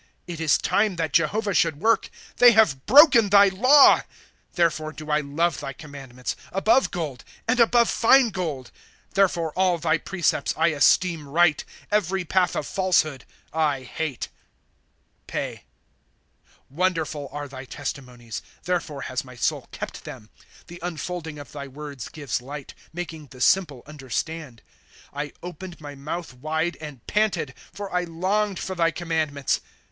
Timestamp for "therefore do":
4.55-5.11